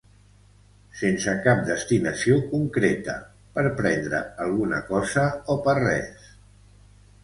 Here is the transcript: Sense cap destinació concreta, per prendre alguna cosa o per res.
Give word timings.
Sense 1.01 1.35
cap 1.47 1.61
destinació 1.67 2.39
concreta, 2.55 3.17
per 3.59 3.67
prendre 3.83 4.25
alguna 4.49 4.85
cosa 4.93 5.31
o 5.57 5.63
per 5.69 5.81
res. 5.85 6.31